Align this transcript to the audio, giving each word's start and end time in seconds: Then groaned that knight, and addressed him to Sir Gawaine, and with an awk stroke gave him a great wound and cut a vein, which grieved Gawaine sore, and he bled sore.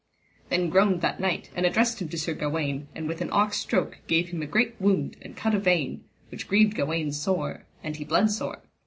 Then 0.49 0.69
groaned 0.71 1.01
that 1.01 1.19
knight, 1.19 1.51
and 1.55 1.63
addressed 1.63 2.01
him 2.01 2.09
to 2.09 2.17
Sir 2.17 2.33
Gawaine, 2.33 2.87
and 2.95 3.07
with 3.07 3.21
an 3.21 3.29
awk 3.29 3.53
stroke 3.53 3.99
gave 4.07 4.29
him 4.29 4.41
a 4.41 4.47
great 4.47 4.73
wound 4.81 5.15
and 5.21 5.37
cut 5.37 5.53
a 5.53 5.59
vein, 5.59 6.05
which 6.29 6.47
grieved 6.47 6.73
Gawaine 6.73 7.11
sore, 7.11 7.65
and 7.83 7.95
he 7.95 8.03
bled 8.03 8.31
sore. 8.31 8.63